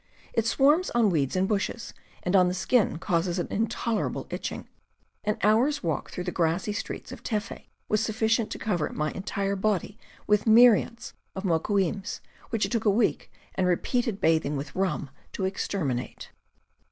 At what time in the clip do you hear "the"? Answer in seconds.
2.47-2.55, 6.23-6.31